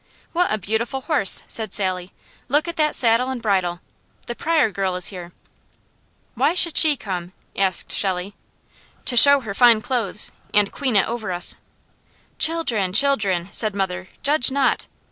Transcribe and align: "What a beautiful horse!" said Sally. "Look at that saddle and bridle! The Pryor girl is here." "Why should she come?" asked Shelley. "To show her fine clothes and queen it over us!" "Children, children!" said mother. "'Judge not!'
"What 0.33 0.51
a 0.51 0.57
beautiful 0.57 1.01
horse!" 1.01 1.43
said 1.47 1.75
Sally. 1.75 2.11
"Look 2.49 2.67
at 2.67 2.75
that 2.77 2.95
saddle 2.95 3.29
and 3.29 3.39
bridle! 3.39 3.81
The 4.25 4.33
Pryor 4.33 4.71
girl 4.71 4.95
is 4.95 5.09
here." 5.09 5.31
"Why 6.33 6.55
should 6.55 6.75
she 6.75 6.97
come?" 6.97 7.33
asked 7.55 7.91
Shelley. 7.91 8.33
"To 9.05 9.15
show 9.15 9.41
her 9.41 9.53
fine 9.53 9.79
clothes 9.79 10.31
and 10.55 10.71
queen 10.71 10.95
it 10.95 11.07
over 11.07 11.31
us!" 11.31 11.57
"Children, 12.39 12.93
children!" 12.93 13.49
said 13.51 13.75
mother. 13.75 14.07
"'Judge 14.23 14.49
not!' 14.49 14.87